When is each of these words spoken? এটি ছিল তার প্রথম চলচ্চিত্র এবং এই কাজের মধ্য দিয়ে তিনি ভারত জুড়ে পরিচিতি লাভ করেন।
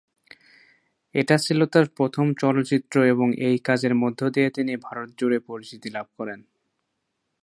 এটি 1.15 1.35
ছিল 1.37 1.59
তার 1.65 1.85
প্রথম 1.97 2.25
চলচ্চিত্র 2.39 2.95
এবং 3.05 3.27
এই 3.47 3.57
কাজের 3.59 3.93
মধ্য 3.95 4.19
দিয়ে 4.29 4.49
তিনি 4.49 4.73
ভারত 4.77 5.09
জুড়ে 5.19 5.39
পরিচিতি 5.49 5.89
লাভ 5.89 6.07
করেন। 6.17 6.39